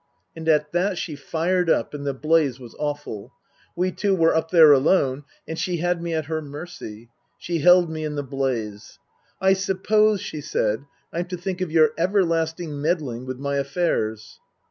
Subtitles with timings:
[0.35, 3.33] And at that she fired up and the blaze was awful.
[3.75, 7.09] We two were up there alone and she had me at her mercy.
[7.37, 8.97] She held me in the blaze."
[9.49, 14.39] I suppose," she said," I'm to think of your everlasting meddling with my affairs